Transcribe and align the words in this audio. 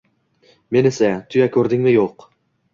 Men 0.77 0.89
esa, 0.91 1.11
tuya 1.29 1.51
ko‘rdingmi 1.59 1.97
yo‘q». 1.97 2.29